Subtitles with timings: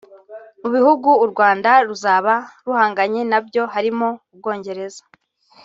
[0.61, 2.33] Mu bihugu u Rwanda ruzaba
[2.65, 5.01] ruhanganye nabyo harimo; u Bwongereza